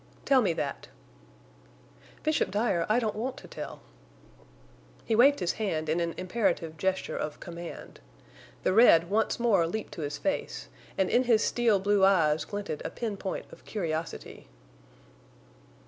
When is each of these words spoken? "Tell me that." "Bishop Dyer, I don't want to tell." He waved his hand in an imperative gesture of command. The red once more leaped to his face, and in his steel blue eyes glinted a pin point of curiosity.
"Tell 0.25 0.41
me 0.41 0.51
that." 0.53 0.87
"Bishop 2.23 2.49
Dyer, 2.49 2.87
I 2.89 2.97
don't 2.97 3.15
want 3.15 3.37
to 3.37 3.47
tell." 3.47 3.81
He 5.05 5.15
waved 5.15 5.41
his 5.41 5.51
hand 5.61 5.89
in 5.89 5.99
an 5.99 6.15
imperative 6.17 6.75
gesture 6.75 7.15
of 7.15 7.39
command. 7.39 7.99
The 8.63 8.73
red 8.73 9.11
once 9.11 9.39
more 9.39 9.67
leaped 9.67 9.93
to 9.93 10.01
his 10.01 10.17
face, 10.17 10.69
and 10.97 11.07
in 11.11 11.25
his 11.25 11.43
steel 11.43 11.79
blue 11.79 12.03
eyes 12.03 12.45
glinted 12.45 12.81
a 12.83 12.89
pin 12.89 13.15
point 13.15 13.45
of 13.51 13.63
curiosity. 13.63 14.47